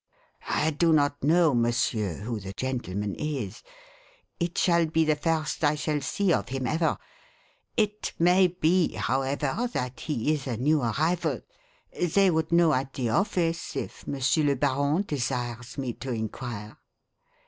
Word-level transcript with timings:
"I 0.49 0.71
do 0.71 0.91
not 0.93 1.23
know, 1.23 1.53
Monsieur, 1.53 2.21
who 2.21 2.39
the 2.39 2.53
gentleman 2.53 3.13
is. 3.13 3.61
It 4.39 4.57
shall 4.57 4.87
be 4.87 5.05
the 5.05 5.15
first 5.15 5.63
I 5.63 5.75
shall 5.75 6.01
see 6.01 6.33
of 6.33 6.49
him 6.49 6.65
ever. 6.65 6.97
It 7.77 8.11
may 8.17 8.47
be, 8.47 8.93
however, 8.95 9.69
that 9.73 9.99
he 9.99 10.33
is 10.33 10.47
a 10.47 10.57
new 10.57 10.81
arrival. 10.81 11.41
They 12.01 12.31
would 12.31 12.51
know 12.51 12.73
at 12.73 12.93
the 12.93 13.09
office, 13.09 13.75
if 13.75 14.07
Monsieur 14.07 14.45
le 14.45 14.55
Baron 14.55 15.03
desires 15.03 15.77
me 15.77 15.93
to 15.93 16.11
inquire." 16.11 16.77